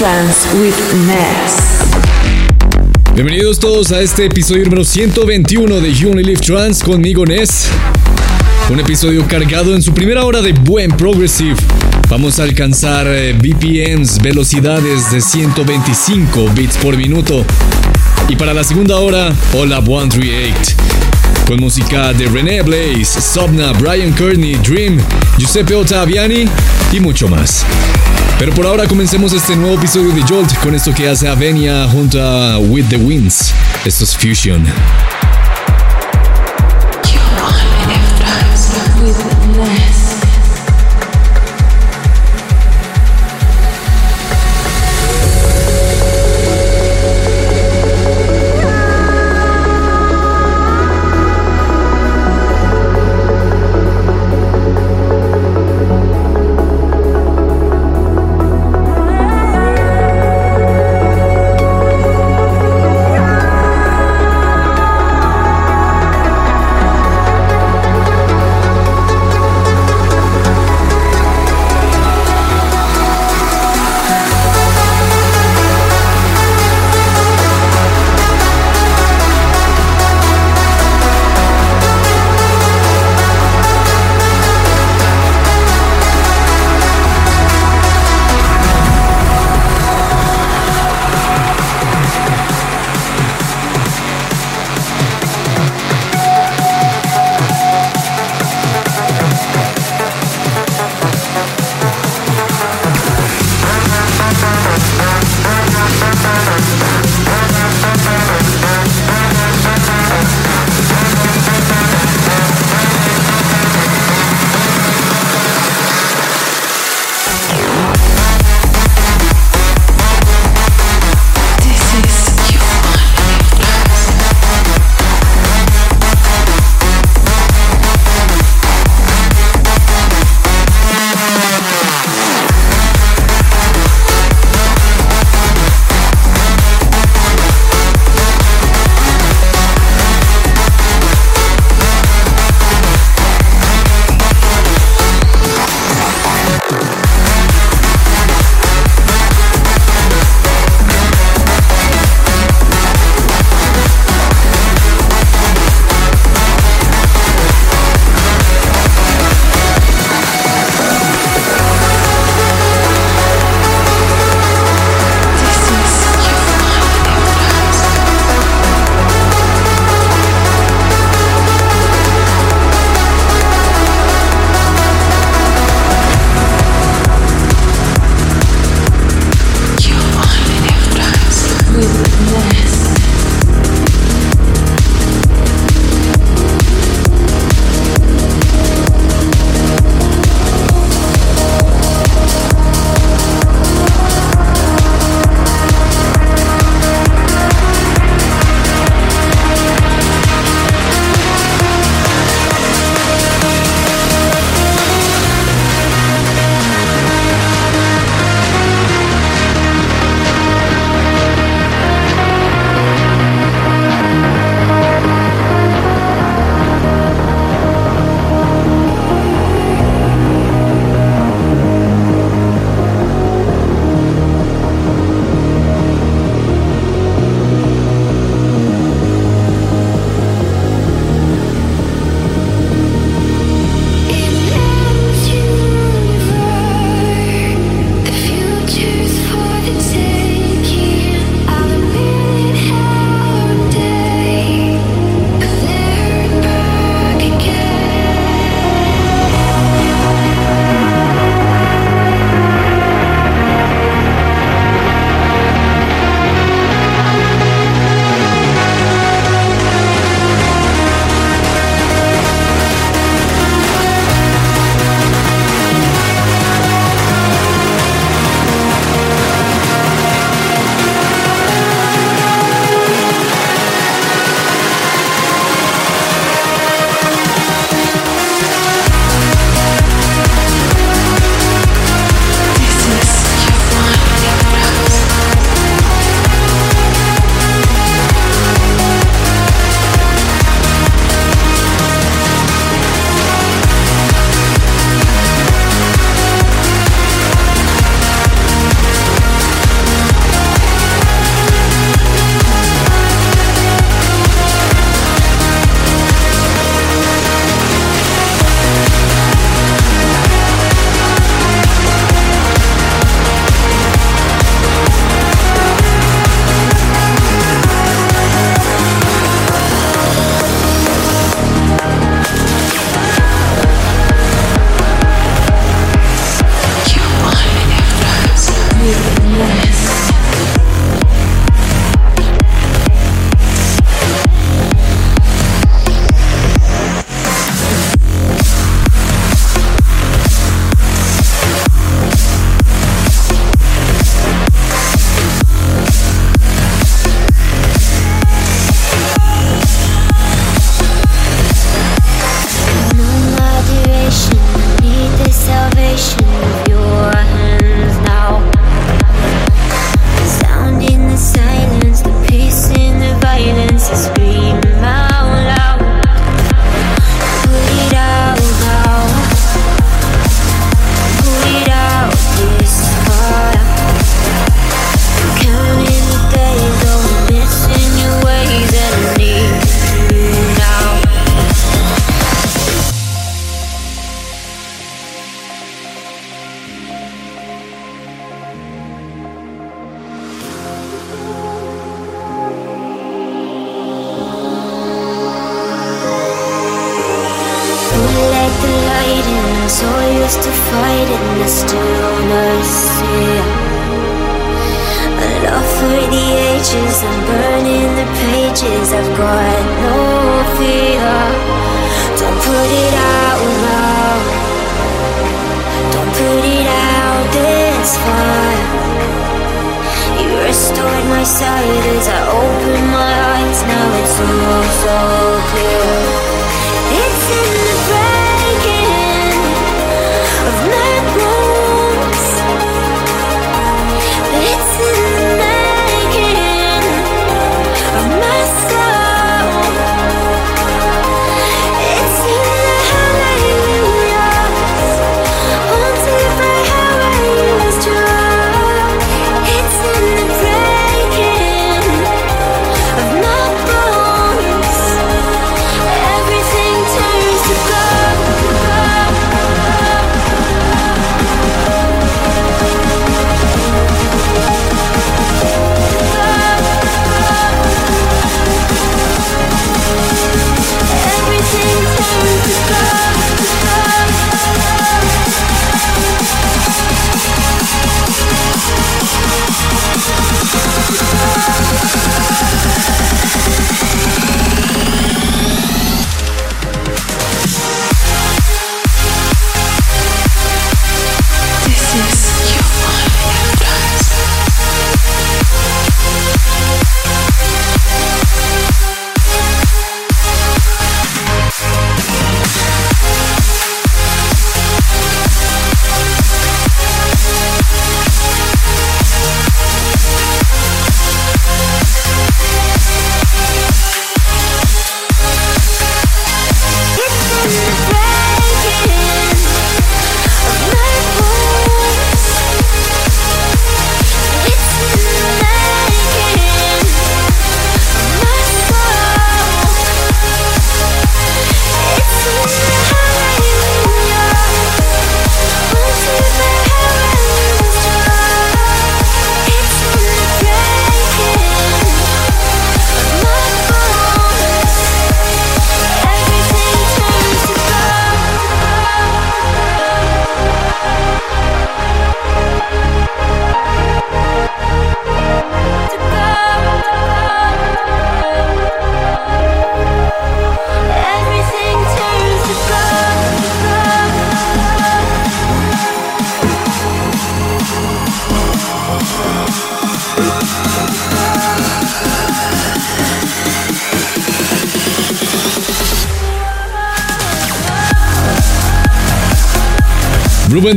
Trance 0.00 0.48
with 0.54 0.74
Ness. 1.06 1.84
Bienvenidos 3.14 3.60
todos 3.60 3.92
a 3.92 4.00
este 4.00 4.24
episodio 4.24 4.64
número 4.64 4.82
121 4.82 5.78
de 5.78 5.92
You 5.92 6.12
Only 6.12 6.36
Trance 6.36 6.82
conmigo 6.82 7.26
Ness. 7.26 7.68
Un 8.70 8.80
episodio 8.80 9.28
cargado 9.28 9.74
en 9.74 9.82
su 9.82 9.92
primera 9.92 10.24
hora 10.24 10.40
de 10.40 10.54
buen 10.54 10.90
progressive. 10.92 11.56
Vamos 12.08 12.40
a 12.40 12.44
alcanzar 12.44 13.06
eh, 13.08 13.34
BPMs, 13.34 14.22
velocidades 14.22 15.10
de 15.10 15.20
125 15.20 16.48
bits 16.54 16.78
por 16.78 16.96
minuto. 16.96 17.44
Y 18.30 18.36
para 18.36 18.54
la 18.54 18.64
segunda 18.64 18.96
hora, 18.96 19.34
Hola 19.52 19.82
138. 19.82 20.76
Con 21.46 21.60
música 21.60 22.14
de 22.14 22.24
René 22.24 22.62
Blaze, 22.62 23.20
Sobna, 23.20 23.72
Brian 23.74 24.14
Kearney, 24.14 24.54
Dream, 24.66 24.96
Giuseppe 25.36 25.74
Ottaviani 25.74 26.46
y 26.90 27.00
mucho 27.00 27.28
más. 27.28 27.66
Pero 28.40 28.54
por 28.54 28.66
ahora 28.66 28.88
comencemos 28.88 29.34
este 29.34 29.54
nuevo 29.54 29.74
episodio 29.74 30.14
de 30.14 30.22
Jolt 30.22 30.56
con 30.60 30.74
esto 30.74 30.94
que 30.94 31.06
hace 31.06 31.28
Avenia 31.28 31.86
junto 31.88 32.18
a 32.22 32.58
With 32.58 32.86
the 32.88 32.96
Winds. 32.96 33.52
Esto 33.84 34.04
es 34.04 34.16
Fusion. 34.16 34.64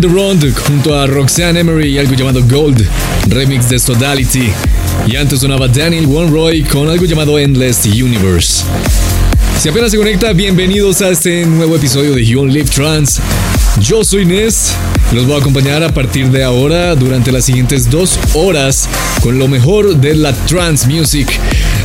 Junto 0.04 1.00
a 1.00 1.08
Roxanne 1.08 1.62
Emery 1.62 1.92
y 1.92 1.98
algo 1.98 2.14
llamado 2.14 2.44
Gold, 2.44 2.86
remix 3.30 3.70
de 3.70 3.80
Sodality. 3.80 4.50
Y 5.08 5.16
antes 5.16 5.40
sonaba 5.40 5.70
Daniel 5.70 6.08
Roy 6.30 6.62
con 6.64 6.90
algo 6.90 7.06
llamado 7.06 7.40
Endless 7.40 7.86
Universe. 7.86 8.66
Si 9.58 9.70
apenas 9.70 9.92
se 9.92 9.98
conecta, 9.98 10.34
bienvenidos 10.34 11.02
a 11.02 11.10
este 11.10 11.46
nuevo 11.46 11.78
episodio 11.78 12.14
de 12.14 12.26
You 12.26 12.46
Live 12.46 12.70
Trans. 12.70 13.22
Yo 13.80 14.04
soy 14.04 14.26
Nes 14.26 14.74
y 15.14 15.16
los 15.16 15.26
voy 15.26 15.36
a 15.36 15.40
acompañar 15.40 15.82
a 15.84 15.94
partir 15.94 16.30
de 16.32 16.44
ahora 16.44 16.96
durante 16.96 17.32
las 17.32 17.46
siguientes 17.46 17.90
dos 17.90 18.20
horas 18.34 18.90
con 19.22 19.40
lo 19.40 19.48
mejor 19.48 19.96
de 19.96 20.16
la 20.16 20.34
trance 20.34 20.86
music, 20.86 21.30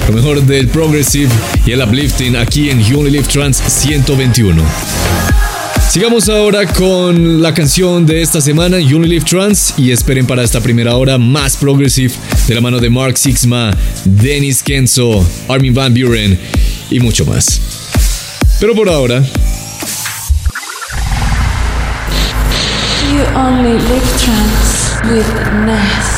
lo 0.09 0.15
mejor 0.15 0.43
del 0.43 0.67
progressive 0.67 1.31
y 1.65 1.71
el 1.71 1.83
uplifting 1.83 2.35
aquí 2.35 2.69
en 2.69 2.83
You 2.83 3.05
Live 3.05 3.29
Trans 3.29 3.59
121. 3.59 5.48
Sigamos 5.99 6.29
ahora 6.29 6.65
con 6.65 7.43
la 7.43 7.53
canción 7.53 8.07
de 8.07 8.23
esta 8.23 8.41
semana, 8.41 8.77
Unilive 8.77 9.25
Trans, 9.25 9.75
y 9.77 9.91
esperen 9.91 10.29
para 10.29 10.45
esta 10.45 10.61
primera 10.61 10.95
hora 10.95 11.19
más 11.19 11.57
progressive 11.57 12.15
de 12.47 12.55
la 12.55 12.61
mano 12.61 12.79
de 12.79 12.89
Mark 12.89 13.19
Sixma, 13.19 13.77
Dennis 14.05 14.63
Kenzo, 14.63 15.27
Armin 15.49 15.75
Van 15.75 15.93
Buren 15.93 16.39
y 16.89 17.01
mucho 17.01 17.27
más. 17.27 17.61
Pero 18.61 18.77
por 18.77 18.89
ahora, 18.89 19.25
You 23.11 23.25
only 23.35 23.73
live 23.73 24.07
trance 24.21 25.03
with. 25.11 26.18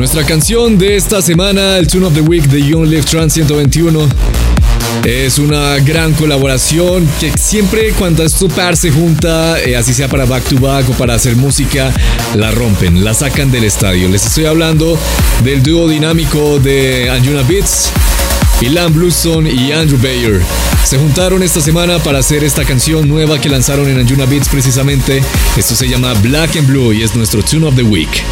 Nuestra 0.00 0.24
canción 0.24 0.78
de 0.78 0.96
esta 0.96 1.20
semana, 1.20 1.76
el 1.76 1.86
Tune 1.86 2.06
of 2.06 2.14
the 2.14 2.22
Week 2.22 2.42
de 2.44 2.74
Unilive 2.74 3.02
Trans 3.02 3.34
121, 3.34 4.08
es 5.04 5.38
una 5.38 5.76
gran 5.80 6.14
colaboración 6.14 7.06
que 7.20 7.30
siempre 7.36 7.92
cuando 7.98 8.24
esto 8.24 8.48
par 8.48 8.78
se 8.78 8.90
junta, 8.90 9.60
eh, 9.60 9.76
así 9.76 9.92
sea 9.92 10.08
para 10.08 10.24
back 10.24 10.44
to 10.44 10.58
back 10.58 10.88
o 10.88 10.94
para 10.94 11.12
hacer 11.12 11.36
música, 11.36 11.92
la 12.34 12.50
rompen, 12.50 13.04
la 13.04 13.12
sacan 13.12 13.52
del 13.52 13.64
estadio. 13.64 14.08
Les 14.08 14.24
estoy 14.24 14.46
hablando 14.46 14.98
del 15.44 15.62
dúo 15.62 15.86
dinámico 15.86 16.58
de 16.60 17.10
Anjuna 17.10 17.42
Beats, 17.42 17.90
Ilan 18.62 18.94
Bluestone 18.94 19.52
y 19.52 19.72
Andrew 19.72 20.00
Bayer. 20.00 20.40
Se 20.82 20.96
juntaron 20.96 21.42
esta 21.42 21.60
semana 21.60 21.98
para 21.98 22.20
hacer 22.20 22.42
esta 22.42 22.64
canción 22.64 23.06
nueva 23.06 23.38
que 23.38 23.50
lanzaron 23.50 23.86
en 23.86 23.98
Anjuna 23.98 24.24
Beats 24.24 24.48
precisamente. 24.48 25.20
Esto 25.58 25.74
se 25.74 25.88
llama 25.88 26.14
Black 26.22 26.56
and 26.56 26.68
Blue 26.68 26.94
y 26.94 27.02
es 27.02 27.14
nuestro 27.14 27.42
Tune 27.42 27.66
of 27.66 27.76
the 27.76 27.82
Week. 27.82 28.24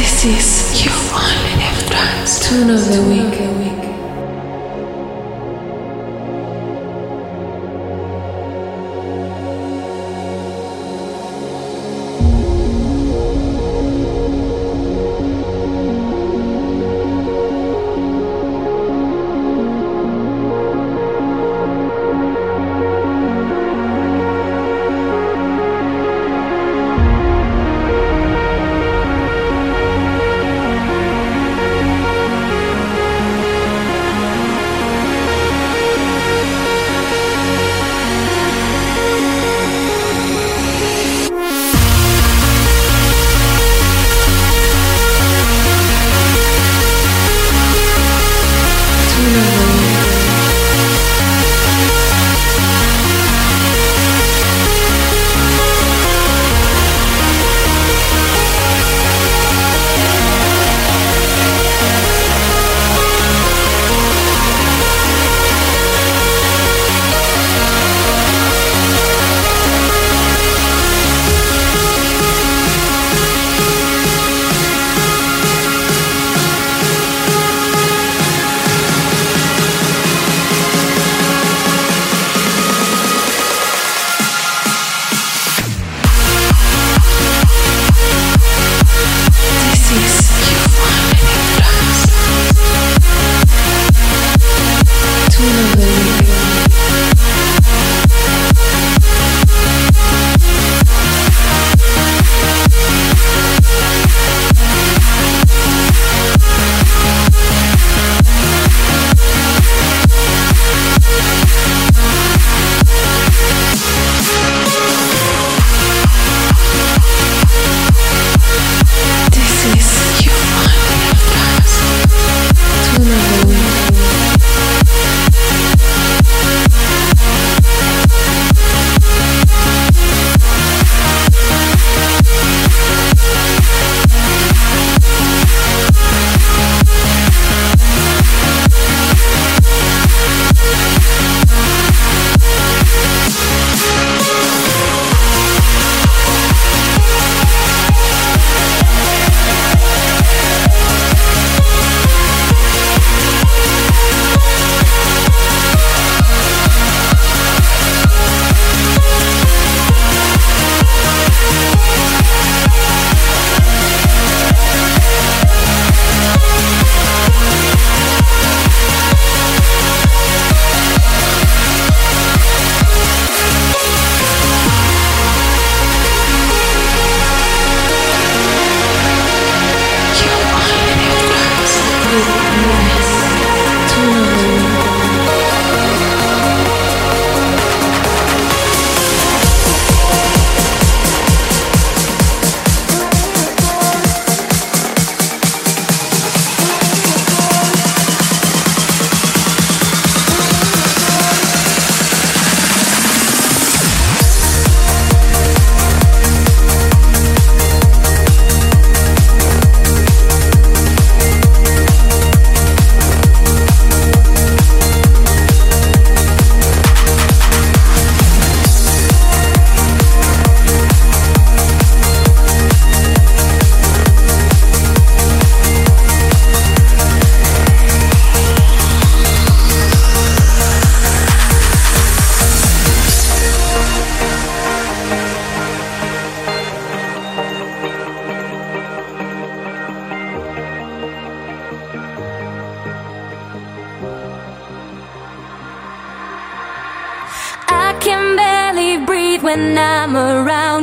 This 0.00 0.24
is 0.24 0.82
You 0.82 0.90
only 1.12 1.60
trance. 1.86 2.48
Tune 2.48 2.70
of 2.70 2.80
the 2.90 3.02
week. 3.02 3.69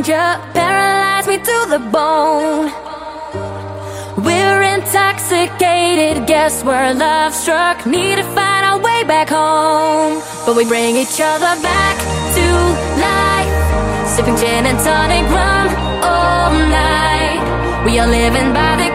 danger 0.08 0.40
paralyze 0.54 1.28
me 1.28 1.38
to 1.38 1.58
the 1.70 1.80
bone. 1.92 2.72
We're 4.24 4.62
intoxicated, 4.76 6.26
guess 6.26 6.64
we're 6.64 6.94
love 6.94 7.34
struck. 7.34 7.86
Need 7.86 8.16
to 8.16 8.24
find 8.24 8.66
our 8.66 8.80
way 8.80 9.04
back 9.04 9.30
home. 9.30 10.22
But 10.46 10.56
we 10.56 10.64
bring 10.66 10.96
each 10.96 11.20
other 11.20 11.54
back 11.62 11.98
to 12.38 12.46
life. 13.04 14.08
Sipping 14.08 14.38
gin 14.38 14.66
and 14.66 14.80
tonic 14.80 15.26
rum 15.30 15.68
all 16.04 16.52
night. 16.54 17.84
We 17.86 18.00
are 18.00 18.08
living 18.08 18.54
by 18.54 18.76
the 18.82 18.87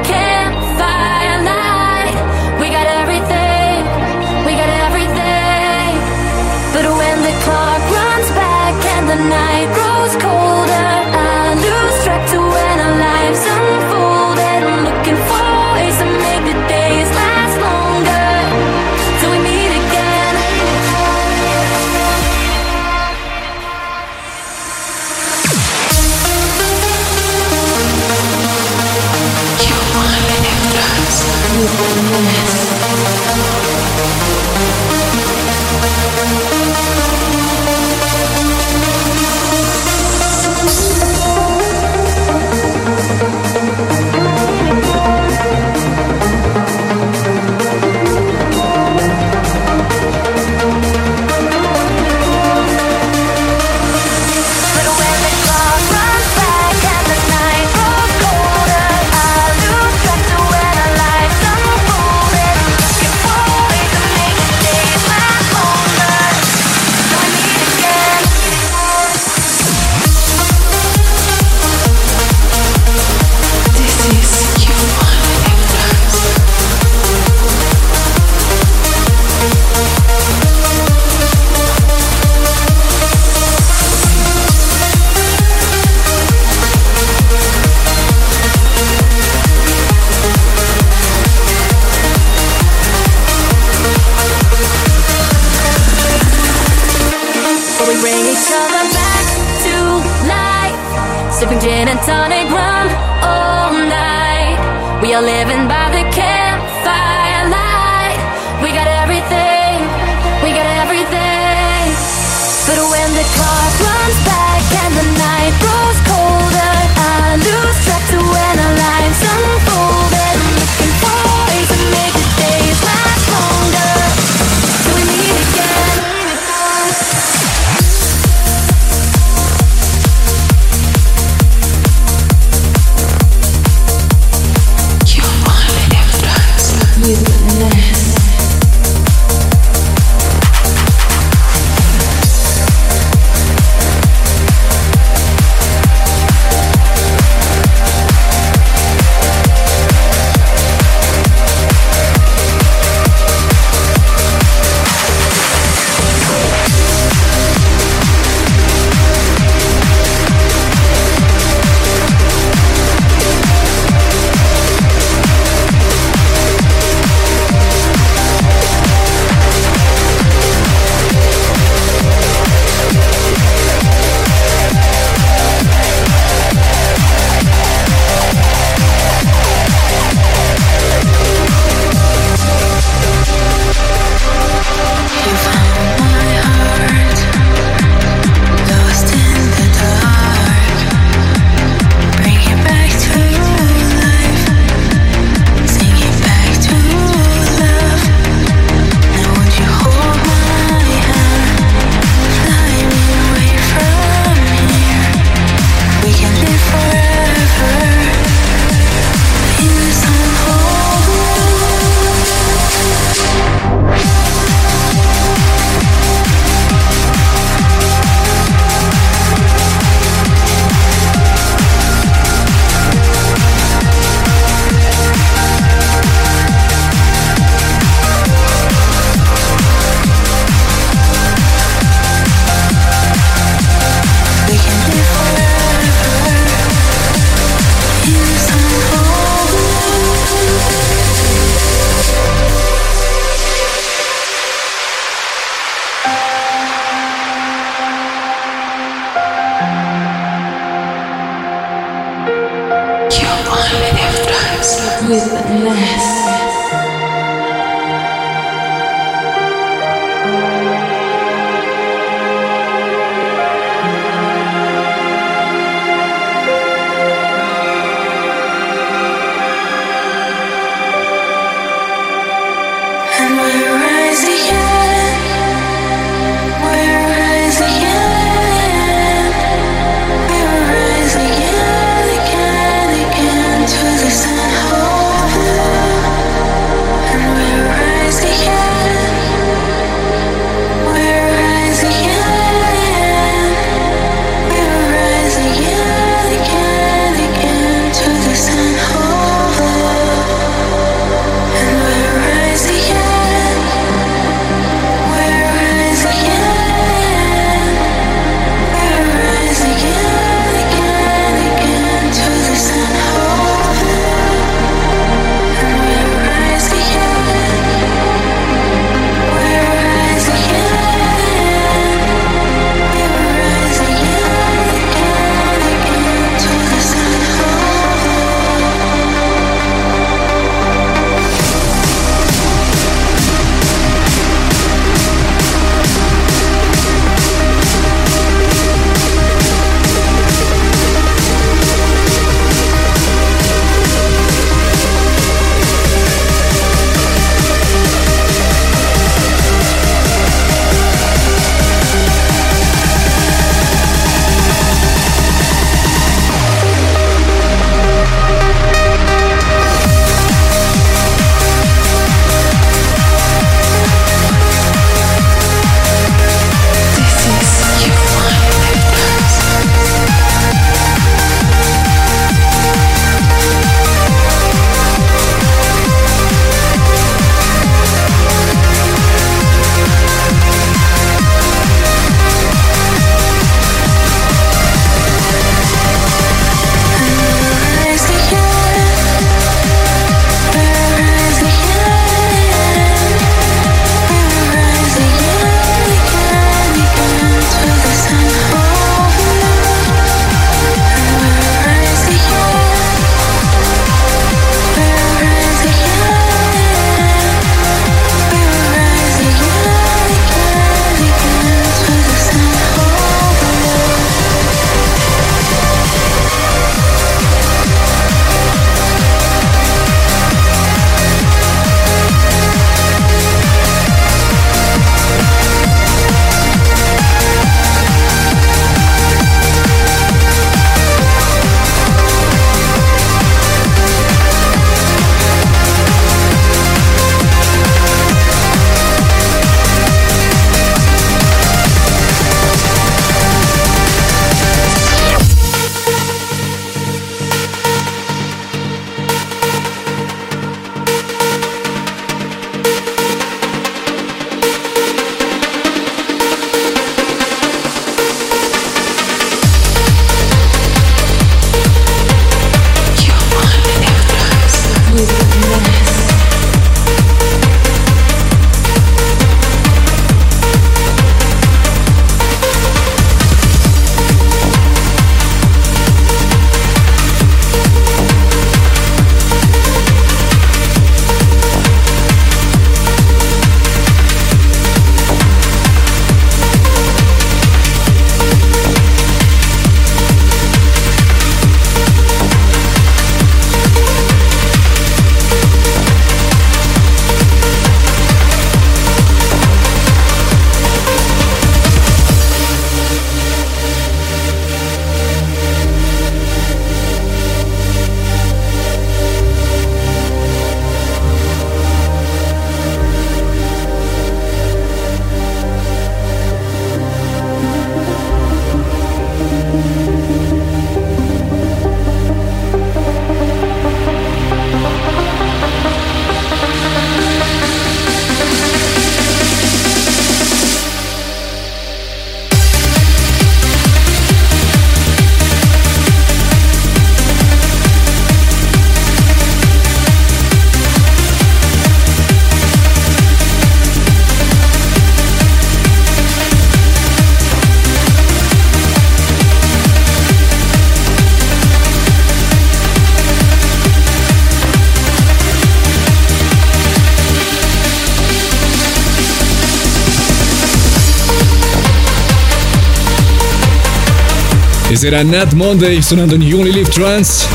Era 564.85 565.05
Nat 565.05 565.33
Monday 565.35 565.81
sonando 565.83 566.17
en 566.17 566.23
You 566.23 566.41
Only 566.41 566.53
Live 566.53 566.71
Trans. 566.71 567.27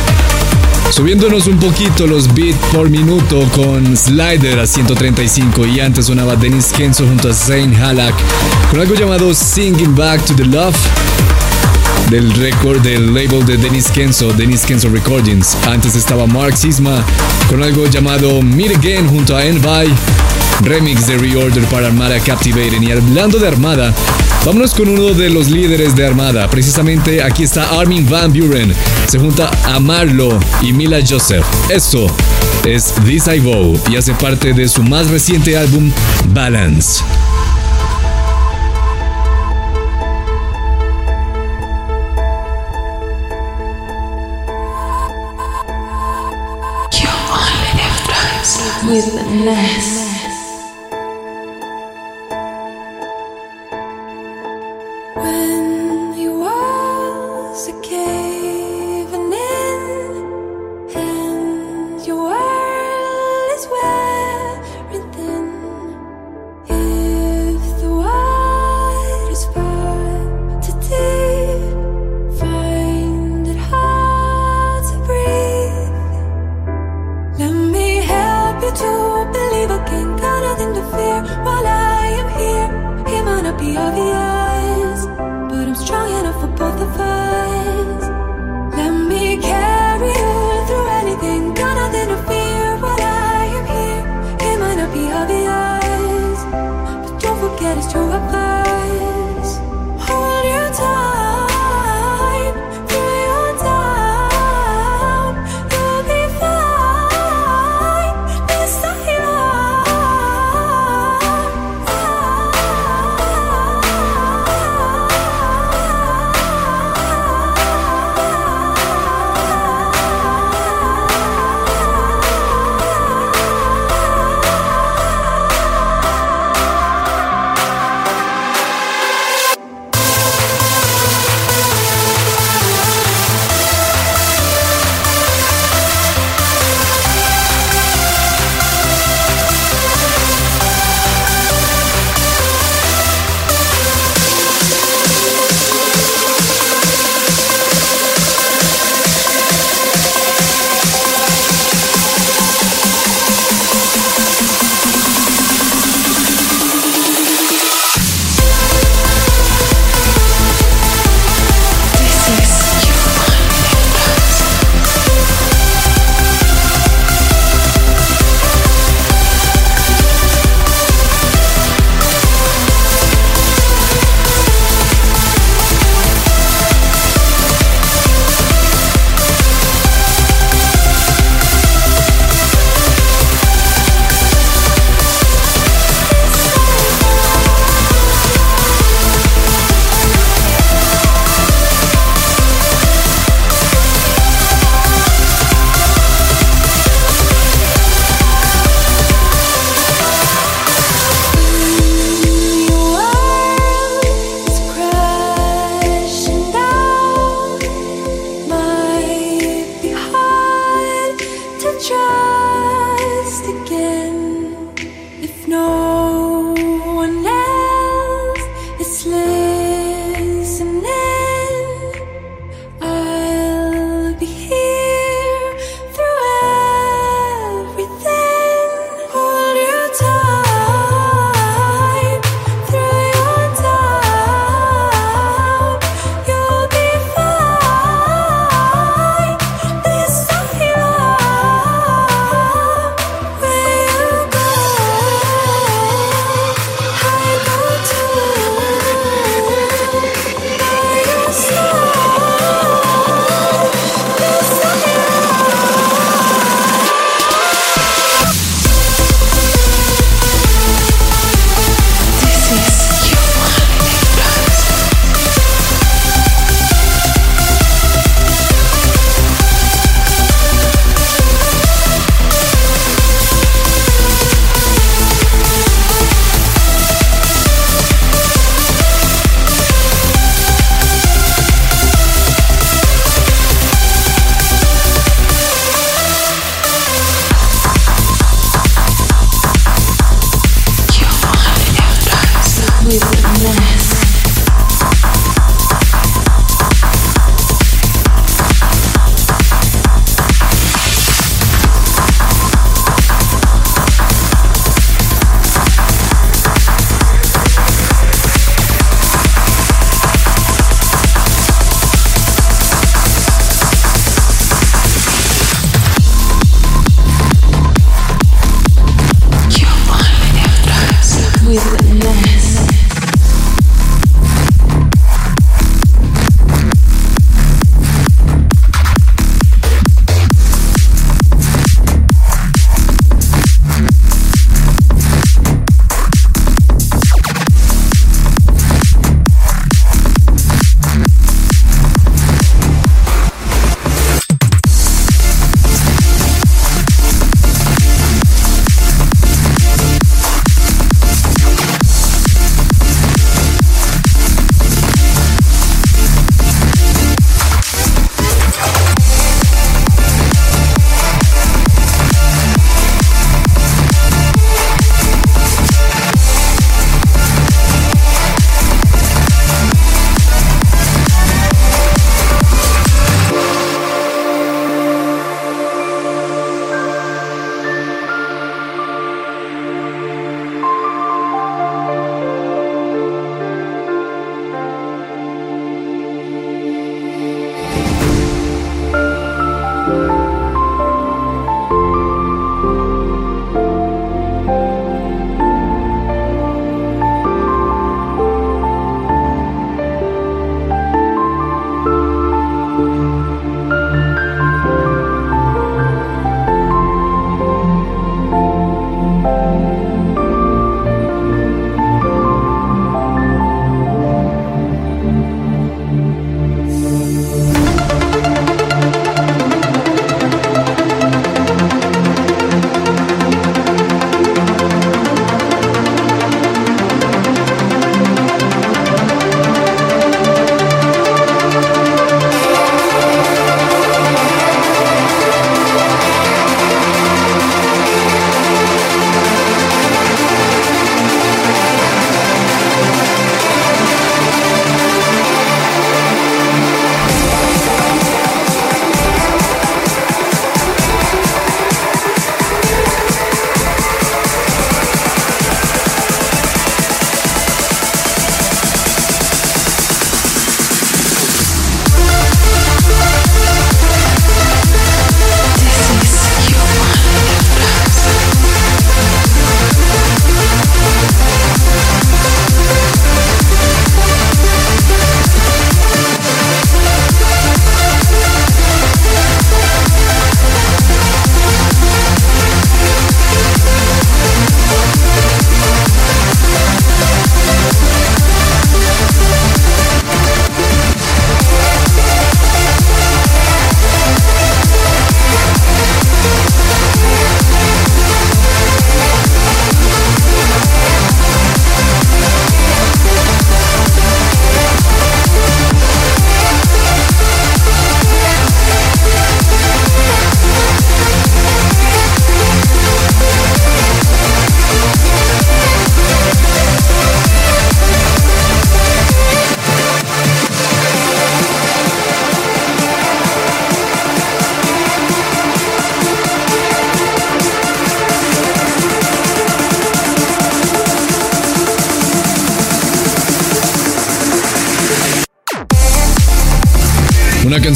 Subiéndonos 0.91 1.47
un 1.47 1.57
poquito 1.57 2.05
los 2.05 2.33
beats 2.33 2.57
por 2.73 2.89
minuto 2.89 3.47
con 3.55 3.95
Slider 3.95 4.59
a 4.59 4.67
135 4.67 5.65
y 5.65 5.79
antes 5.79 6.07
sonaba 6.07 6.35
Dennis 6.35 6.73
Kenzo 6.75 7.05
junto 7.05 7.29
a 7.29 7.33
Zane 7.33 7.77
Halak 7.77 8.15
con 8.69 8.81
algo 8.81 8.95
llamado 8.95 9.33
Singing 9.33 9.95
Back 9.95 10.25
to 10.25 10.35
the 10.35 10.45
Love 10.45 10.75
del 12.09 12.33
récord 12.33 12.81
del 12.81 13.13
label 13.13 13.45
de 13.45 13.57
Dennis 13.57 13.87
Kenzo, 13.91 14.33
Dennis 14.33 14.65
Kenzo 14.65 14.89
Recordings. 14.89 15.55
Antes 15.67 15.95
estaba 15.95 16.27
Mark 16.27 16.57
Sisma 16.57 17.03
con 17.49 17.63
algo 17.63 17.85
llamado 17.87 18.41
Meet 18.41 18.77
Again 18.77 19.07
junto 19.07 19.35
a 19.35 19.45
Envy, 19.45 19.93
remix 20.63 21.07
de 21.07 21.17
Reorder 21.17 21.63
para 21.65 21.87
Armada 21.87 22.19
Captivating. 22.19 22.83
Y 22.83 22.91
hablando 22.91 23.39
de 23.39 23.47
Armada, 23.47 23.93
vámonos 24.47 24.73
con 24.73 24.87
uno 24.87 25.13
de 25.13 25.29
los 25.29 25.49
líderes 25.49 25.93
de 25.93 26.07
Armada. 26.07 26.49
Precisamente 26.49 27.21
aquí 27.21 27.43
está 27.43 27.81
Armin 27.81 28.09
Van 28.09 28.31
Buren. 28.31 28.73
Se 29.05 29.19
junta 29.19 29.51
a 29.65 29.77
Marlo 29.77 30.39
y 30.61 30.71
Mila 30.71 30.99
Joseph. 31.05 31.45
Esto 31.69 32.07
es 32.65 32.93
This 33.05 33.27
I 33.27 33.39
Vow 33.39 33.77
y 33.91 33.97
hace 33.97 34.13
parte 34.13 34.53
de 34.53 34.69
su 34.69 34.83
más 34.83 35.09
reciente 35.09 35.57
álbum 35.57 35.91
Balance. 36.29 37.03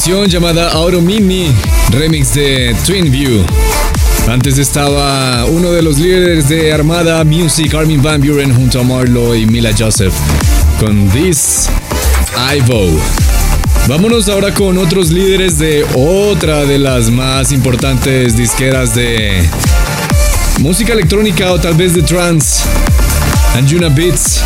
Llamada 0.10 0.70
Auto 0.72 1.00
Mini, 1.00 1.54
remix 1.92 2.34
de 2.34 2.76
Twin 2.88 3.12
View. 3.12 3.46
Antes 4.28 4.58
estaba 4.58 5.46
uno 5.46 5.72
de 5.72 5.84
los 5.84 6.00
líderes 6.00 6.50
de 6.50 6.74
Armada 6.74 7.24
Music, 7.24 7.76
Armin 7.76 8.02
Van 8.02 8.20
Buren, 8.20 8.54
junto 8.56 8.80
a 8.80 8.84
Marlo 8.84 9.36
y 9.36 9.46
Mila 9.46 9.70
Joseph, 9.78 10.14
con 10.80 11.08
This 11.10 11.70
Ivo. 12.56 13.00
Vámonos 13.88 14.28
ahora 14.28 14.52
con 14.52 14.80
otros 14.80 15.12
líderes 15.12 15.60
de 15.60 15.86
otra 15.94 16.66
de 16.66 16.80
las 16.80 17.12
más 17.12 17.52
importantes 17.52 18.36
disqueras 18.36 18.96
de 18.96 19.48
música 20.60 20.94
electrónica 20.94 21.52
o 21.52 21.60
tal 21.60 21.76
vez 21.76 21.94
de 21.94 22.02
trance, 22.02 22.64
Anjuna 23.54 23.90
Beats. 23.90 24.42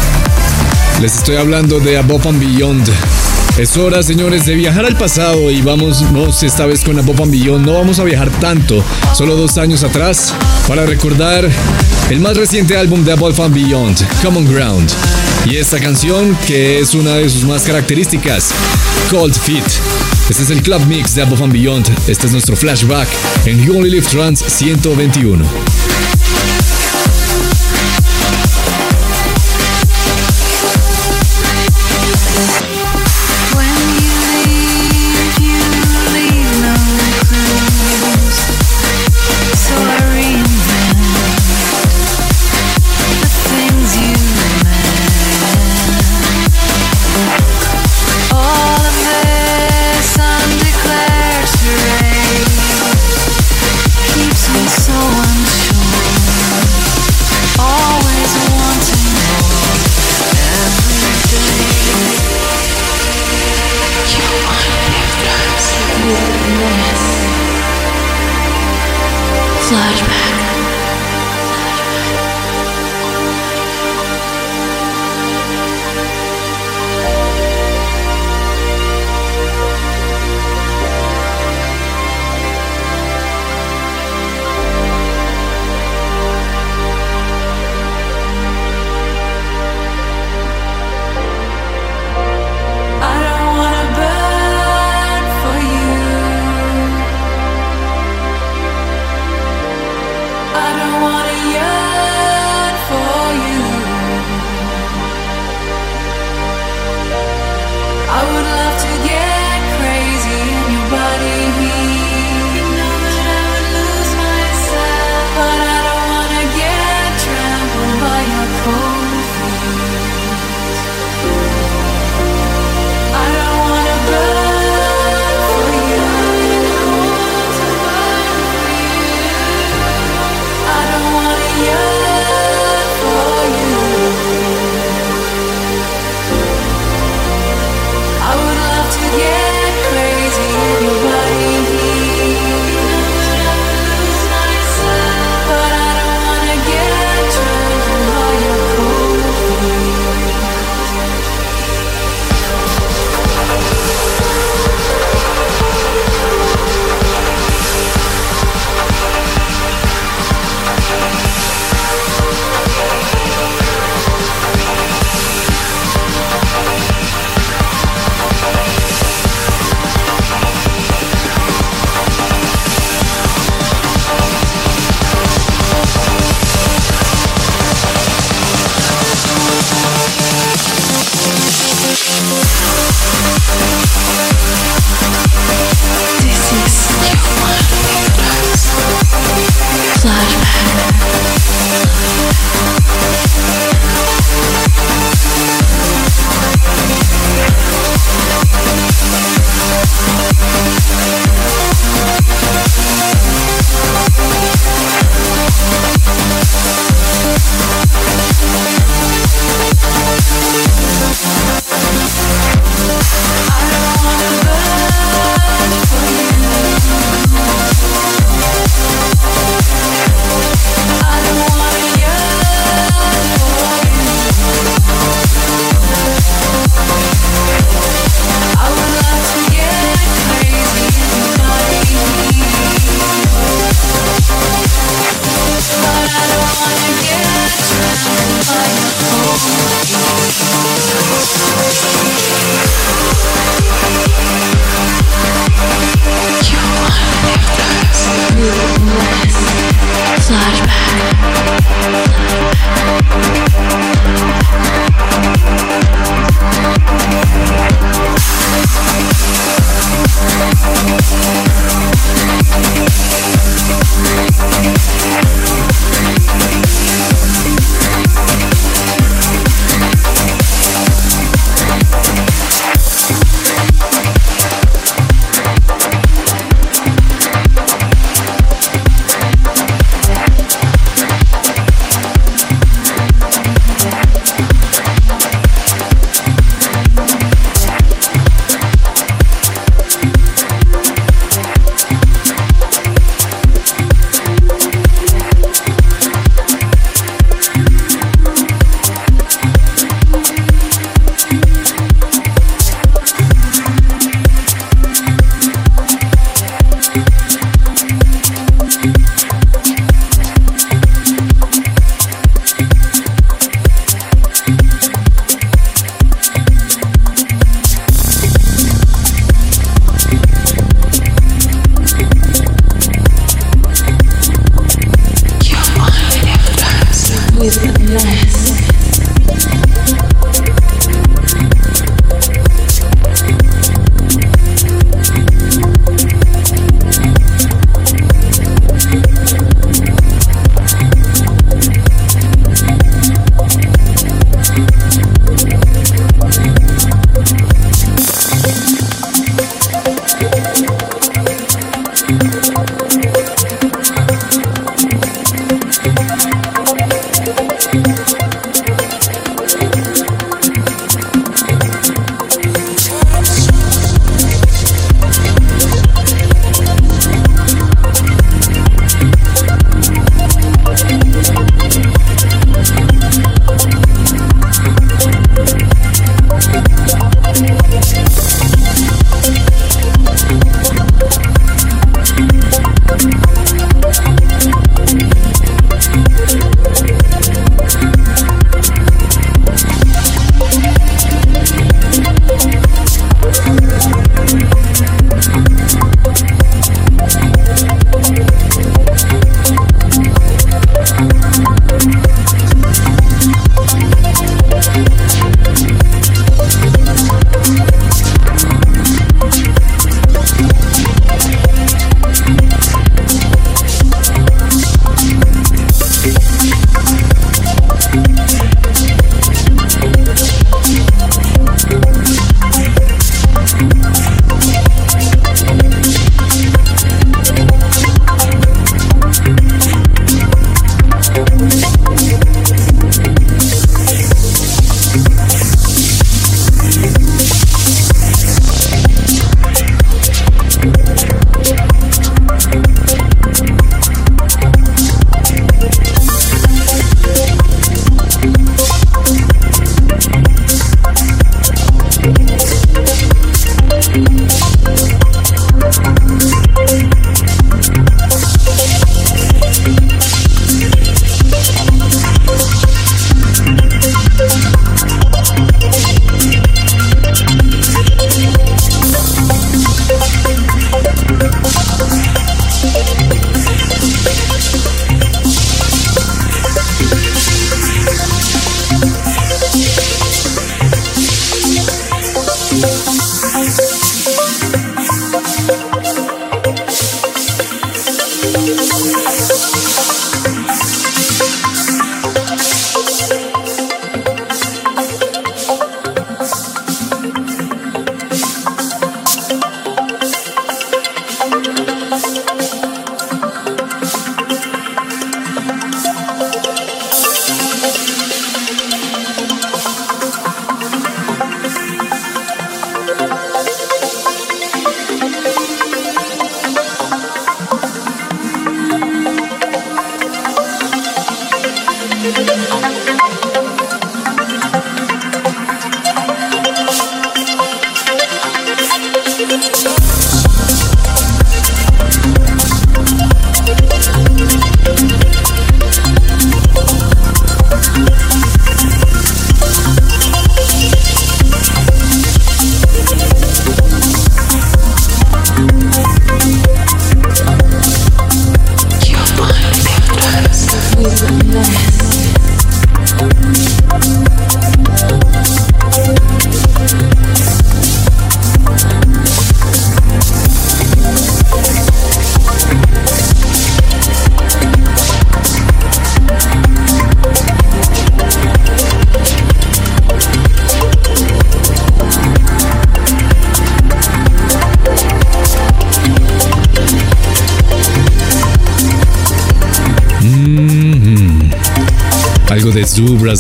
Les 1.02 1.16
estoy 1.16 1.38
hablando 1.38 1.80
de 1.80 1.98
Above 1.98 2.28
and 2.28 2.40
Beyond. 2.40 3.35
Es 3.58 3.78
hora, 3.78 4.04
señores, 4.04 4.46
de 4.46 4.54
viajar 4.54 4.86
al 4.86 4.98
pasado 4.98 5.50
y 5.50 5.62
vamos, 5.62 6.02
no 6.12 6.28
esta 6.28 6.66
vez 6.66 6.84
con 6.84 7.00
Above 7.00 7.22
and 7.22 7.32
Beyond, 7.32 7.66
no 7.66 7.76
vamos 7.76 8.00
a 8.00 8.04
viajar 8.04 8.30
tanto, 8.42 8.84
solo 9.14 9.38
dos 9.38 9.58
años 9.58 9.82
atrás, 9.86 10.34
para 10.68 10.86
recordar 10.86 11.50
el 12.10 12.20
más 12.20 12.36
reciente 12.36 12.76
álbum 12.76 13.06
de 13.06 13.14
Above 13.14 13.40
and 13.40 13.56
Beyond, 13.56 14.22
Common 14.22 14.46
Ground. 14.46 14.92
Y 15.46 15.56
esta 15.56 15.80
canción, 15.80 16.38
que 16.46 16.80
es 16.80 16.94
una 16.96 17.16
de 17.16 17.30
sus 17.30 17.46
más 17.46 17.62
características, 17.62 18.50
Cold 19.10 19.34
Feet. 19.34 19.64
Este 20.30 20.44
es 20.44 20.50
el 20.50 20.62
Club 20.62 20.86
Mix 20.88 21.16
de 21.16 21.22
Above 21.22 21.44
and 21.44 21.54
Beyond. 21.54 21.90
Este 22.08 22.28
es 22.28 22.34
nuestro 22.34 22.58
flashback 22.58 23.08
en 23.46 23.64
You 23.64 23.78
Only 23.78 23.90
Live 23.90 24.08
Trans 24.08 24.44
121. 24.46 25.95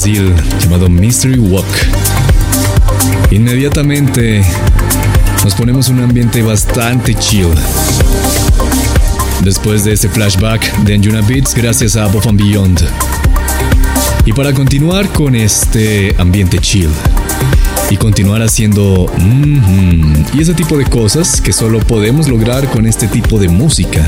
Llamado 0.05 0.87
Mystery 0.87 1.39
Walk. 1.39 1.65
Inmediatamente 3.31 4.45
nos 5.43 5.55
ponemos 5.55 5.89
un 5.89 5.99
ambiente 5.99 6.43
bastante 6.43 7.15
chill. 7.15 7.49
Después 9.41 9.83
de 9.83 9.93
ese 9.93 10.07
flashback 10.07 10.77
de 10.83 10.93
Anjuna 10.93 11.21
Beats 11.21 11.55
gracias 11.55 11.95
a 11.95 12.03
Above 12.03 12.27
and 12.27 12.39
Beyond. 12.39 12.87
Y 14.25 14.33
para 14.33 14.53
continuar 14.53 15.09
con 15.09 15.33
este 15.33 16.15
ambiente 16.19 16.59
chill 16.59 16.89
y 17.89 17.97
continuar 17.97 18.43
haciendo 18.43 19.11
mhm 19.17 20.23
y 20.35 20.41
ese 20.41 20.53
tipo 20.53 20.77
de 20.77 20.85
cosas 20.85 21.41
que 21.41 21.51
solo 21.51 21.79
podemos 21.79 22.27
lograr 22.27 22.69
con 22.69 22.85
este 22.85 23.07
tipo 23.07 23.39
de 23.39 23.49
música. 23.49 24.07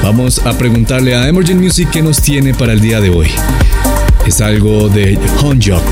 Vamos 0.00 0.40
a 0.46 0.56
preguntarle 0.56 1.16
a 1.16 1.26
Emergent 1.26 1.60
Music 1.60 1.88
qué 1.90 2.02
nos 2.02 2.22
tiene 2.22 2.54
para 2.54 2.72
el 2.72 2.80
día 2.80 3.00
de 3.00 3.10
hoy. 3.10 3.30
Es 4.26 4.40
algo 4.40 4.88
de 4.88 5.18
Honjok. 5.42 5.82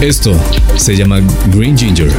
Esto 0.00 0.38
se 0.76 0.96
llama 0.96 1.20
Green 1.52 1.76
Ginger. 1.76 2.10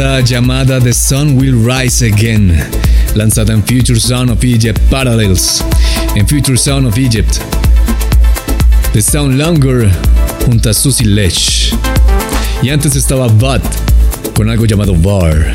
Belleza 0.00 0.20
llamada 0.20 0.80
The 0.80 0.94
Sun 0.94 1.36
Will 1.38 1.62
Rise 1.62 2.06
Again, 2.06 2.58
lanzada 3.14 3.52
en 3.52 3.62
Future 3.62 4.00
Sound 4.00 4.30
of 4.30 4.42
Egypt 4.42 4.78
Parallels, 4.88 5.62
en 6.16 6.26
Future 6.26 6.56
Sound 6.56 6.86
of 6.86 6.96
Egypt. 6.96 7.38
The 8.94 9.02
Sound 9.02 9.36
Longer 9.36 9.90
junto 10.46 10.70
a 10.70 10.74
Susie 10.74 11.06
Lech. 11.06 11.74
Y 12.62 12.70
antes 12.70 12.96
estaba 12.96 13.26
Bud 13.26 13.60
con 14.34 14.48
algo 14.48 14.64
llamado 14.64 14.94
VAR. 14.94 15.52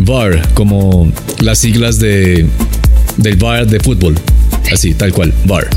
VAR, 0.00 0.54
como 0.54 1.12
las 1.40 1.58
siglas 1.58 1.98
de 1.98 2.46
del 3.18 3.36
VAR 3.36 3.66
de 3.66 3.80
fútbol. 3.80 4.14
Así, 4.72 4.94
tal 4.94 5.12
cual, 5.12 5.34
VAR. 5.44 5.68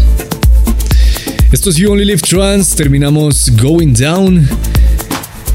Esto 1.52 1.72
es 1.72 1.76
You 1.76 1.92
Only 1.92 2.06
Live 2.06 2.22
Trans. 2.22 2.74
Terminamos 2.74 3.52
Going 3.58 3.94
Down. 3.94 4.48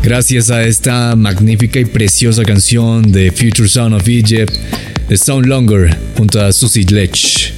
Gracias 0.09 0.51
a 0.51 0.63
esta 0.65 1.15
magnífica 1.17 1.79
y 1.79 1.85
preciosa 1.85 2.43
canción 2.43 3.13
de 3.13 3.31
Future 3.31 3.69
Sound 3.69 3.95
of 3.95 4.09
Egypt, 4.09 4.55
The 5.07 5.19
Sound 5.19 5.45
Longer, 5.45 5.95
junto 6.17 6.41
a 6.41 6.51
Susie 6.51 6.87
Lech. 6.91 7.53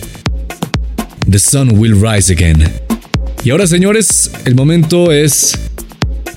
The 1.30 1.38
Sun 1.38 1.78
Will 1.78 1.94
Rise 1.94 2.32
Again. 2.32 2.64
Y 3.44 3.50
ahora, 3.50 3.68
señores, 3.68 4.32
el 4.46 4.56
momento 4.56 5.12
es 5.12 5.56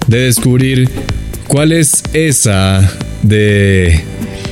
de 0.05 0.19
descubrir 0.25 0.87
cuál 1.47 1.71
es 1.71 2.03
esa 2.13 2.87
de 3.23 3.87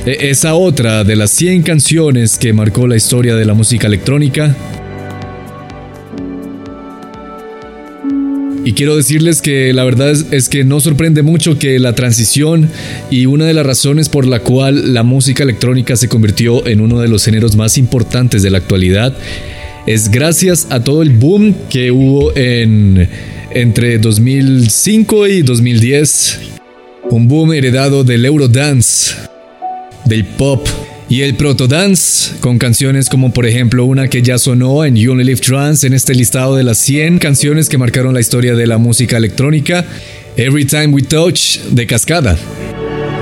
e- 0.04 0.30
esa 0.30 0.54
otra 0.54 1.04
de 1.04 1.14
las 1.14 1.30
100 1.30 1.62
canciones 1.62 2.38
que 2.38 2.52
marcó 2.52 2.88
la 2.88 2.96
historia 2.96 3.36
de 3.36 3.44
la 3.44 3.54
música 3.54 3.86
electrónica. 3.86 4.56
Y 8.72 8.74
quiero 8.74 8.96
decirles 8.96 9.42
que 9.42 9.74
la 9.74 9.84
verdad 9.84 10.10
es, 10.12 10.24
es 10.30 10.48
que 10.48 10.64
no 10.64 10.80
sorprende 10.80 11.20
mucho 11.20 11.58
que 11.58 11.78
la 11.78 11.94
transición 11.94 12.70
y 13.10 13.26
una 13.26 13.44
de 13.44 13.52
las 13.52 13.66
razones 13.66 14.08
por 14.08 14.26
la 14.26 14.40
cual 14.40 14.94
la 14.94 15.02
música 15.02 15.42
electrónica 15.42 15.94
se 15.94 16.08
convirtió 16.08 16.66
en 16.66 16.80
uno 16.80 16.98
de 16.98 17.08
los 17.08 17.22
géneros 17.22 17.54
más 17.54 17.76
importantes 17.76 18.42
de 18.42 18.48
la 18.48 18.56
actualidad 18.56 19.14
es 19.86 20.10
gracias 20.10 20.68
a 20.70 20.82
todo 20.82 21.02
el 21.02 21.10
boom 21.10 21.54
que 21.68 21.90
hubo 21.90 22.34
en 22.34 23.10
entre 23.50 23.98
2005 23.98 25.26
y 25.26 25.42
2010. 25.42 26.40
Un 27.10 27.28
boom 27.28 27.52
heredado 27.52 28.04
del 28.04 28.24
Eurodance, 28.24 29.16
del 30.06 30.24
pop 30.24 30.66
y 31.12 31.20
el 31.20 31.34
protodance, 31.34 32.36
con 32.40 32.56
canciones 32.56 33.10
como 33.10 33.34
por 33.34 33.44
ejemplo 33.44 33.84
una 33.84 34.08
que 34.08 34.22
ya 34.22 34.38
sonó 34.38 34.82
en 34.82 34.96
You 34.96 35.12
Only 35.12 35.24
Live 35.24 35.42
Trance 35.42 35.86
en 35.86 35.92
este 35.92 36.14
listado 36.14 36.56
de 36.56 36.62
las 36.62 36.78
100 36.78 37.18
canciones 37.18 37.68
que 37.68 37.76
marcaron 37.76 38.14
la 38.14 38.20
historia 38.20 38.54
de 38.54 38.66
la 38.66 38.78
música 38.78 39.18
electrónica, 39.18 39.84
Every 40.38 40.64
Time 40.64 40.86
We 40.86 41.02
Touch 41.02 41.58
de 41.68 41.86
Cascada. 41.86 42.38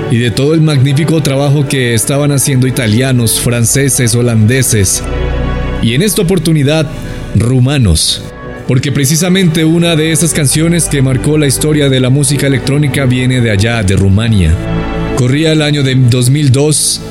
Y 0.09 0.19
de 0.19 0.31
todo 0.31 0.53
el 0.53 0.61
magnífico 0.61 1.21
trabajo 1.21 1.67
que 1.67 1.93
estaban 1.93 2.31
haciendo 2.31 2.65
italianos, 2.65 3.41
franceses, 3.41 4.15
holandeses. 4.15 5.03
Y 5.83 5.93
en 5.93 6.01
esta 6.01 6.21
oportunidad, 6.21 6.89
rumanos. 7.35 8.23
Porque 8.69 8.93
precisamente 8.93 9.65
una 9.65 9.97
de 9.97 10.13
esas 10.13 10.33
canciones 10.33 10.85
que 10.85 11.01
marcó 11.01 11.37
la 11.37 11.47
historia 11.47 11.89
de 11.89 11.99
la 11.99 12.09
música 12.09 12.47
electrónica 12.47 13.05
viene 13.05 13.41
de 13.41 13.51
allá, 13.51 13.83
de 13.83 13.97
Rumania. 13.97 14.55
Corría 15.17 15.51
el 15.51 15.61
año 15.61 15.83
de 15.83 15.95
2002 15.95 17.01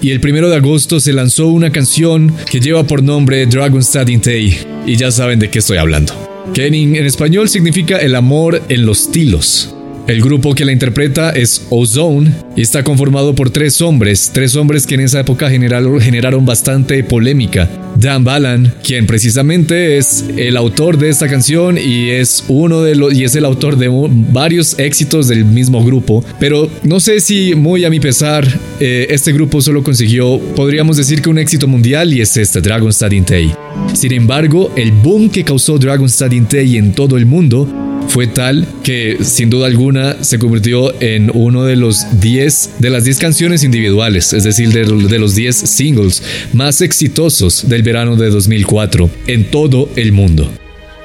y 0.00 0.10
el 0.10 0.20
primero 0.20 0.48
de 0.48 0.56
agosto 0.56 1.00
se 1.00 1.12
lanzó 1.12 1.48
una 1.48 1.70
canción 1.70 2.34
que 2.50 2.60
lleva 2.60 2.84
por 2.84 3.02
nombre 3.02 3.46
Dragonstad 3.46 4.08
Intei, 4.08 4.58
y 4.86 4.96
ya 4.96 5.10
saben 5.10 5.38
de 5.38 5.50
qué 5.50 5.58
estoy 5.58 5.78
hablando. 5.78 6.14
Que 6.54 6.66
en, 6.66 6.96
español 6.96 7.48
significa 7.48 7.98
el 7.98 8.14
amor 8.14 8.62
en 8.68 8.86
los 8.86 9.12
tilos. 9.12 9.74
El 10.06 10.22
grupo 10.22 10.54
que 10.54 10.64
la 10.64 10.72
interpreta 10.72 11.30
es 11.30 11.66
Ozone 11.70 12.32
y 12.56 12.62
está 12.62 12.82
conformado 12.82 13.34
por 13.34 13.50
tres 13.50 13.80
hombres, 13.80 14.30
tres 14.34 14.56
hombres 14.56 14.86
que 14.86 14.94
en 14.94 15.00
esa 15.00 15.20
época 15.20 15.48
generaron 15.50 16.44
bastante 16.44 17.04
polémica. 17.04 17.68
Dan 17.96 18.24
Balan, 18.24 18.74
quien 18.82 19.06
precisamente 19.06 19.98
es 19.98 20.24
el 20.36 20.56
autor 20.56 20.98
de 20.98 21.08
esta 21.08 21.28
canción 21.28 21.78
y 21.78 22.10
es 22.10 22.44
uno 22.48 22.82
de 22.82 22.94
los 22.94 23.12
y 23.14 23.24
es 23.24 23.34
el 23.34 23.44
autor 23.44 23.76
de 23.76 23.88
varios 24.32 24.78
éxitos 24.78 25.28
del 25.28 25.44
mismo 25.44 25.84
grupo, 25.84 26.24
pero 26.38 26.70
no 26.82 27.00
sé 27.00 27.20
si 27.20 27.54
muy 27.54 27.84
a 27.84 27.90
mi 27.90 28.00
pesar 28.00 28.46
eh, 28.78 29.06
este 29.10 29.32
grupo 29.32 29.60
solo 29.60 29.82
consiguió, 29.82 30.38
podríamos 30.56 30.96
decir 30.96 31.22
que 31.22 31.28
un 31.28 31.38
éxito 31.38 31.66
mundial 31.66 32.12
y 32.12 32.20
es 32.20 32.36
este 32.36 32.60
Dragonstad 32.60 33.10
Intei. 33.10 33.52
Sin 33.92 34.12
embargo, 34.12 34.72
el 34.76 34.92
boom 34.92 35.30
que 35.30 35.44
causó 35.44 35.78
Dragonstad 35.78 36.30
Intei 36.32 36.76
en 36.76 36.92
todo 36.92 37.16
el 37.16 37.26
mundo 37.26 37.89
fue 38.10 38.26
tal 38.26 38.66
que 38.82 39.18
sin 39.22 39.50
duda 39.50 39.68
alguna 39.68 40.24
se 40.24 40.40
convirtió 40.40 41.00
en 41.00 41.30
uno 41.32 41.64
de 41.64 41.76
los 41.76 42.20
10 42.20 42.70
de 42.80 42.90
las 42.90 43.04
10 43.04 43.18
canciones 43.20 43.62
individuales, 43.62 44.32
es 44.32 44.42
decir, 44.42 44.72
de, 44.72 44.84
de 44.84 45.18
los 45.20 45.36
10 45.36 45.54
singles 45.54 46.22
más 46.52 46.80
exitosos 46.80 47.68
del 47.68 47.84
verano 47.84 48.16
de 48.16 48.30
2004 48.30 49.08
en 49.28 49.44
todo 49.44 49.88
el 49.94 50.10
mundo. 50.10 50.50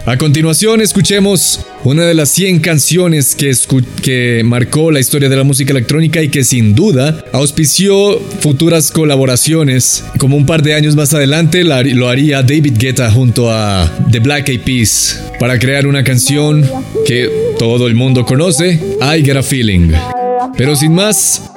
A 0.07 0.17
continuación 0.17 0.81
escuchemos 0.81 1.65
una 1.83 2.05
de 2.05 2.13
las 2.13 2.29
100 2.29 2.59
canciones 2.59 3.33
que, 3.33 3.51
que, 4.03 4.43
marcó 4.45 4.91
la 4.91 4.99
historia 4.99 5.29
de 5.29 5.35
la 5.35 5.43
música 5.43 5.71
electrónica 5.71 6.21
y 6.21 6.29
que 6.29 6.43
sin 6.43 6.75
duda 6.75 7.25
auspició 7.33 8.19
futuras 8.39 8.91
colaboraciones. 8.91 10.03
Como 10.19 10.37
un 10.37 10.45
par 10.45 10.61
de 10.61 10.75
años 10.75 10.95
más 10.95 11.15
adelante 11.15 11.63
lo 11.63 12.07
haría 12.07 12.43
David 12.43 12.75
Guetta 12.77 13.09
junto 13.09 13.51
a 13.51 13.91
The 14.11 14.19
Black 14.19 14.49
Eyed 14.49 14.61
Peas 14.61 15.23
para 15.39 15.57
crear 15.57 15.87
una 15.87 16.03
canción 16.03 16.63
que 17.07 17.27
todo 17.57 17.87
el 17.87 17.95
mundo 17.95 18.25
conoce, 18.25 18.79
I 19.01 19.25
Get 19.25 19.37
a 19.37 19.43
Feeling. 19.43 19.91
Pero 20.55 20.75
sin 20.75 20.93
más, 20.93 21.51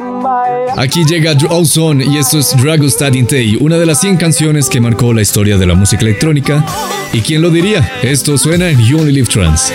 Aquí 0.79 1.05
llega 1.05 1.37
Ozone 1.51 2.05
y 2.05 2.19
esto 2.19 2.39
es 2.39 2.57
Dragostad 2.57 3.13
Intei, 3.13 3.57
una 3.57 3.79
de 3.79 3.85
las 3.85 4.01
100 4.01 4.17
canciones 4.17 4.69
que 4.69 4.81
marcó 4.81 5.13
la 5.13 5.23
historia 5.23 5.59
de 5.59 5.67
la 5.67 5.75
música 5.75 6.03
electrónica. 6.03 6.65
¿Y 7.13 7.21
quién 7.21 7.43
lo 7.43 7.51
diría? 7.51 7.99
Esto 8.01 8.39
suena 8.39 8.69
en 8.69 8.79
You 8.79 9.01
Only 9.01 9.13
Live 9.13 9.27
Trance. 9.27 9.75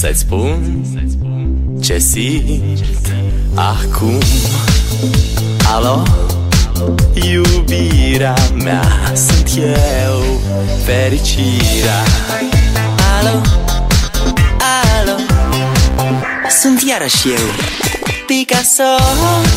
să-ți 0.00 0.18
spun 0.18 0.84
ce 1.80 1.98
simt 1.98 2.80
acum. 3.54 4.18
Alo, 5.74 6.02
iubirea 7.14 8.34
mea 8.62 8.82
Sunt 9.14 9.50
eu, 9.56 10.22
fericirea. 10.84 12.02
Alo, 13.18 13.40
alo? 14.98 15.16
Sunt 16.60 16.82
iarăși 16.82 17.28
eu 17.28 17.46
Picasso, 18.26 19.02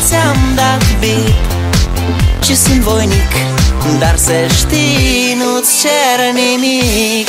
ți-am 0.06 0.36
dat 0.54 0.98
bip 1.00 1.34
Și 2.42 2.56
sunt 2.56 2.80
voinic 2.80 3.32
Dar 3.98 4.16
să 4.16 4.32
știi, 4.56 5.36
nu-ți 5.38 5.80
cer 5.80 6.32
nimic 6.32 7.28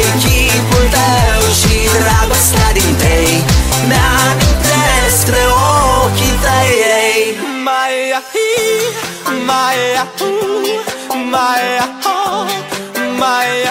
my, 9.45 10.07
ooh, 10.21 11.25
my, 11.31 11.79
oh, 12.05 12.47
my. 13.19 13.70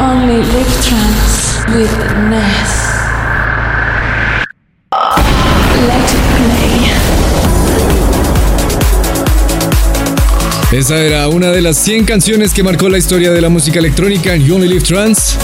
Only 0.00 0.36
live 0.36 0.82
trance 0.82 1.64
with 1.74 1.90
Ness. 2.30 2.88
Esa 10.70 10.98
era 10.98 11.28
una 11.28 11.50
de 11.50 11.62
las 11.62 11.78
100 11.78 12.04
canciones 12.04 12.52
que 12.52 12.62
marcó 12.62 12.88
la 12.88 12.98
historia 12.98 13.32
de 13.32 13.40
la 13.40 13.48
música 13.48 13.78
electrónica 13.78 14.34
en 14.34 14.44
You 14.44 14.56
Only 14.56 14.68
Live 14.68 14.82
Trance. 14.82 15.36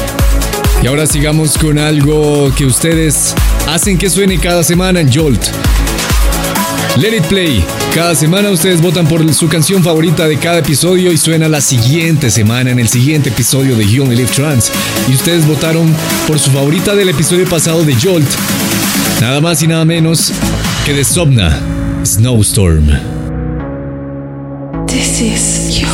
Y 0.82 0.86
ahora 0.86 1.06
sigamos 1.06 1.56
con 1.56 1.78
algo 1.78 2.52
que 2.54 2.66
ustedes 2.66 3.34
hacen 3.66 3.96
que 3.96 4.10
suene 4.10 4.38
cada 4.38 4.62
semana 4.62 5.00
en 5.00 5.12
Jolt. 5.12 5.42
Let 6.96 7.12
It 7.16 7.26
Play. 7.26 7.64
Cada 7.92 8.14
semana 8.14 8.50
ustedes 8.50 8.80
votan 8.80 9.06
por 9.06 9.34
su 9.34 9.48
canción 9.48 9.82
favorita 9.82 10.28
de 10.28 10.38
cada 10.38 10.58
episodio 10.58 11.10
y 11.10 11.18
suena 11.18 11.48
la 11.48 11.60
siguiente 11.60 12.30
semana 12.30 12.70
en 12.70 12.78
el 12.78 12.88
siguiente 12.88 13.30
episodio 13.30 13.74
de 13.74 13.84
You 13.84 14.04
Only 14.04 14.14
Live 14.14 14.30
Trance. 14.30 14.70
Y 15.08 15.14
ustedes 15.14 15.44
votaron 15.44 15.92
por 16.28 16.38
su 16.38 16.52
favorita 16.52 16.94
del 16.94 17.08
episodio 17.08 17.48
pasado 17.48 17.84
de 17.84 17.96
Jolt. 17.96 18.28
Nada 19.20 19.40
más 19.40 19.60
y 19.62 19.66
nada 19.66 19.84
menos 19.84 20.32
que 20.86 20.92
de 20.92 21.04
Sobna, 21.04 21.60
Snowstorm. 22.04 22.86
This 24.86 25.20
is 25.20 25.93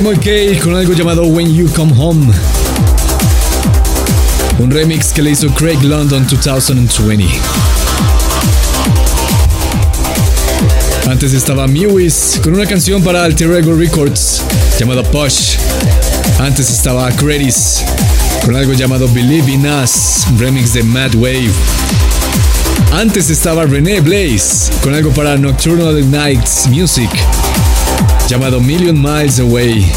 K 0.00 0.60
con 0.62 0.76
algo 0.76 0.92
llamado 0.92 1.24
When 1.24 1.52
You 1.52 1.68
Come 1.74 1.92
Home. 1.98 2.32
Un 4.60 4.70
remix 4.70 5.12
que 5.12 5.22
le 5.22 5.30
hizo 5.30 5.48
Craig 5.48 5.82
London 5.82 6.24
2020. 6.24 7.26
Antes 11.10 11.32
estaba 11.32 11.66
Mewis 11.66 12.38
con 12.44 12.54
una 12.54 12.64
canción 12.64 13.02
para 13.02 13.24
Alter 13.24 13.48
Records 13.48 14.42
llamada 14.78 15.02
Push. 15.02 15.56
Antes 16.38 16.70
estaba 16.70 17.10
Credis 17.10 17.82
con 18.44 18.54
algo 18.54 18.74
llamado 18.74 19.08
Believe 19.08 19.50
in 19.50 19.66
Us, 19.66 20.26
remix 20.38 20.74
de 20.74 20.84
Mad 20.84 21.16
Wave. 21.16 21.50
Antes 22.92 23.30
estaba 23.30 23.64
René 23.64 24.00
Blaze 24.00 24.70
con 24.80 24.94
algo 24.94 25.10
para 25.10 25.36
Nocturnal 25.36 26.08
Nights 26.08 26.68
Music 26.68 27.10
llamado 28.28 28.60
Million 28.60 29.00
Miles 29.00 29.40
Away. 29.40 29.90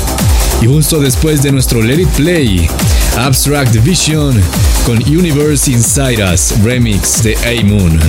Y 0.62 0.66
justo 0.66 0.99
después 0.99 1.44
de 1.44 1.52
nuestro 1.52 1.82
Let 1.82 2.02
It 2.02 2.10
Play, 2.10 2.70
Abstract 3.18 3.76
Vision 3.84 4.41
con 4.86 4.98
Universe 5.03 5.70
Inside 5.70 6.24
Us, 6.34 6.53
remix 6.64 7.22
de 7.24 7.36
A-Moon. 7.36 7.99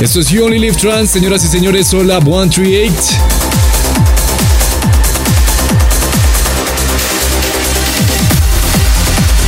Esto 0.00 0.20
es 0.20 0.28
You 0.28 0.44
Only 0.44 0.58
Live 0.58 0.76
Trans, 0.76 1.10
señoras 1.10 1.42
y 1.44 1.48
señores, 1.48 1.92
hola 1.94 2.20
138. 2.20 2.94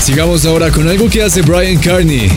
Sigamos 0.01 0.47
ahora 0.47 0.71
con 0.71 0.89
algo 0.89 1.09
que 1.11 1.23
hace 1.23 1.43
Brian 1.43 1.81
Carney. 1.81 2.31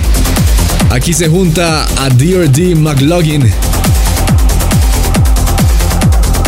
Aquí 0.90 1.14
se 1.14 1.30
junta 1.30 1.86
a 1.98 2.10
D.R.D. 2.10 2.76
McLaughlin 2.76 3.52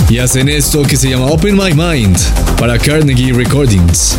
y 0.09 0.19
hacen 0.19 0.47
esto 0.47 0.83
que 0.83 0.95
se 0.95 1.09
llama 1.09 1.25
Open 1.25 1.55
My 1.55 1.73
Mind 1.73 2.17
para 2.57 2.77
Carnegie 2.77 3.33
Recordings. 3.33 4.17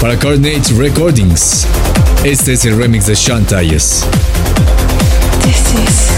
Para 0.00 0.18
Carnage 0.18 0.74
Recordings. 0.74 1.66
Este 2.24 2.54
es 2.54 2.64
el 2.64 2.76
remix 2.76 3.06
de 3.06 3.14
Sean 3.14 3.44
Tyes. 3.44 4.04
This 5.42 5.72
is 5.74 6.15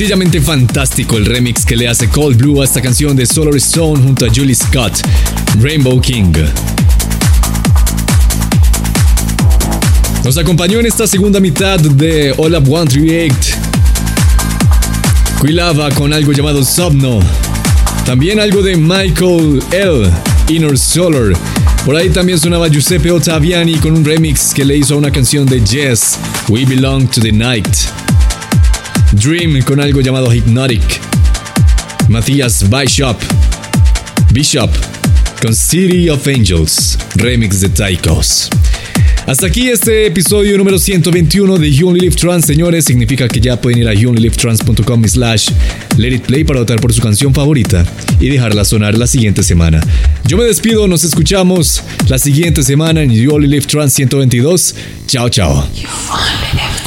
Sencillamente 0.00 0.40
fantástico 0.40 1.18
el 1.18 1.26
remix 1.26 1.66
que 1.66 1.76
le 1.76 1.86
hace 1.86 2.08
Cold 2.08 2.38
Blue 2.38 2.62
a 2.62 2.64
esta 2.64 2.80
canción 2.80 3.14
de 3.14 3.26
Solar 3.26 3.54
Stone 3.56 4.02
junto 4.02 4.24
a 4.24 4.30
Julie 4.34 4.54
Scott, 4.54 4.98
Rainbow 5.60 6.00
King. 6.00 6.32
Nos 10.24 10.38
acompañó 10.38 10.80
en 10.80 10.86
esta 10.86 11.06
segunda 11.06 11.38
mitad 11.38 11.78
de 11.78 12.32
All 12.38 12.54
Up 12.54 12.64
138 12.64 13.58
Quilava 15.42 15.90
con 15.90 16.14
algo 16.14 16.32
llamado 16.32 16.64
Subno. 16.64 17.20
También 18.06 18.40
algo 18.40 18.62
de 18.62 18.78
Michael 18.78 19.62
L. 19.70 20.10
Inner 20.48 20.78
Solar. 20.78 21.34
Por 21.84 21.94
ahí 21.94 22.08
también 22.08 22.38
sonaba 22.38 22.68
Giuseppe 22.68 23.10
Ottaviani 23.10 23.74
con 23.74 23.92
un 23.92 24.02
remix 24.02 24.54
que 24.54 24.64
le 24.64 24.78
hizo 24.78 24.94
a 24.94 24.96
una 24.96 25.10
canción 25.10 25.44
de 25.44 25.60
Jess, 25.60 26.18
We 26.48 26.64
Belong 26.64 27.06
to 27.10 27.20
the 27.20 27.32
Night. 27.32 27.99
Dream 29.12 29.60
con 29.62 29.80
algo 29.80 30.00
llamado 30.00 30.32
Hypnotic. 30.32 31.00
Matthias 32.08 32.64
Bishop. 32.70 33.16
Bishop 34.32 34.70
con 35.42 35.54
City 35.54 36.08
of 36.08 36.26
Angels, 36.28 36.98
remix 37.16 37.60
de 37.60 37.68
Taikos. 37.70 38.48
Hasta 39.26 39.46
aquí 39.46 39.68
este 39.68 40.06
episodio 40.06 40.56
número 40.58 40.78
121 40.78 41.58
de 41.58 41.84
Only 41.84 42.00
Live 42.00 42.16
Trans, 42.16 42.46
señores. 42.46 42.84
Significa 42.84 43.28
que 43.28 43.40
ya 43.40 43.60
pueden 43.60 43.80
ir 43.80 43.88
a 43.88 43.94
younlylivetrans.com 43.94 45.04
slash 45.08 45.48
let 45.96 46.14
it 46.14 46.22
play 46.22 46.44
para 46.44 46.60
votar 46.60 46.80
por 46.80 46.92
su 46.92 47.00
canción 47.00 47.34
favorita 47.34 47.84
y 48.20 48.28
dejarla 48.28 48.64
sonar 48.64 48.96
la 48.96 49.06
siguiente 49.06 49.42
semana. 49.42 49.80
Yo 50.26 50.36
me 50.36 50.44
despido, 50.44 50.86
nos 50.86 51.04
escuchamos 51.04 51.82
la 52.08 52.18
siguiente 52.18 52.62
semana 52.62 53.02
en 53.02 53.10
You 53.10 53.34
Only 53.34 53.48
Live 53.48 53.66
Trans 53.66 53.92
122. 53.92 54.74
Chao, 55.06 55.28
chao. 55.28 55.68
You 55.74 55.88
only 56.10 56.54
live. 56.54 56.80